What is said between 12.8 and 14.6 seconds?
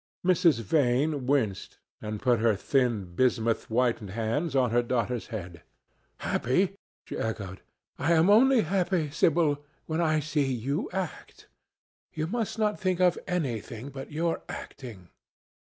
of anything but your